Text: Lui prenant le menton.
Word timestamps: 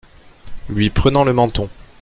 Lui 0.67 0.89
prenant 0.89 1.23
le 1.23 1.31
menton. 1.31 1.69